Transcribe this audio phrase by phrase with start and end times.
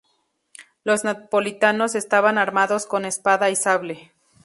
[0.83, 4.11] Los napolitanos estaban armados con espada y sable.